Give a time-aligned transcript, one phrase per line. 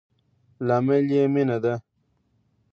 [0.67, 1.73] لامل يي مينه ده